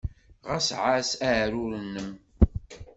[0.49, 2.11] Ɣas ɛass aɛrur-nnem.